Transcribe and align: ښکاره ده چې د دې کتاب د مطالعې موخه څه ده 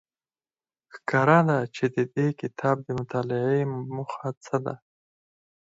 ښکاره 0.93 1.39
ده 1.47 1.59
چې 1.75 1.85
د 1.95 1.97
دې 2.15 2.27
کتاب 2.41 2.75
د 2.83 2.89
مطالعې 2.99 3.63
موخه 3.95 4.29
څه 4.45 4.55
ده 4.65 4.75